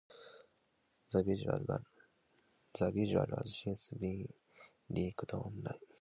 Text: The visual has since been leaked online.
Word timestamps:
The 1.13 1.21
visual 1.21 1.59
has 3.37 3.55
since 3.59 3.89
been 3.89 4.27
leaked 4.89 5.31
online. 5.31 5.77